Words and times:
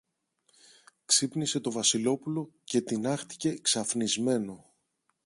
Ξύπνησε 1.05 1.59
το 1.59 1.71
Βασιλόπουλο 1.71 2.51
και 2.63 2.81
τινάχτηκε 2.81 3.57
ξαφνισμένο. 3.61 4.73